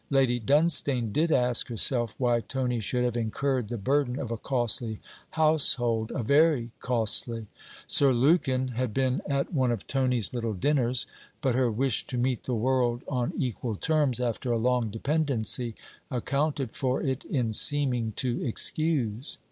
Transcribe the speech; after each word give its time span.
Lady 0.09 0.39
Dunstane 0.39 1.11
did 1.13 1.31
ask 1.31 1.67
herself 1.67 2.15
why 2.19 2.41
Tony 2.41 2.79
should 2.79 3.03
have 3.03 3.15
incurred 3.15 3.67
the 3.67 3.77
burden 3.77 4.17
of 4.17 4.31
a 4.31 4.35
costly 4.37 4.99
household 5.29 6.11
a 6.15 6.23
very 6.23 6.71
costly: 6.79 7.45
Sir 7.85 8.11
Lukin 8.11 8.69
had 8.69 8.95
been 8.95 9.21
at 9.27 9.53
one 9.53 9.69
of 9.71 9.85
Tony's 9.85 10.33
little' 10.33 10.55
dinners: 10.55 11.05
but 11.39 11.53
her 11.53 11.69
wish 11.69 12.07
to 12.07 12.17
meet 12.17 12.45
the 12.45 12.55
world 12.55 13.03
on 13.07 13.31
equal 13.37 13.75
terms, 13.75 14.19
after 14.19 14.51
a 14.51 14.57
long 14.57 14.89
dependency, 14.89 15.75
accounted 16.09 16.71
for 16.71 17.03
it 17.03 17.23
in 17.25 17.53
seeming 17.53 18.11
to 18.13 18.43
excuse. 18.43 19.37